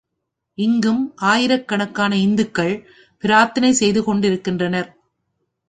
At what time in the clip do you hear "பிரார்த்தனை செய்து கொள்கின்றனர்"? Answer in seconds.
3.23-4.89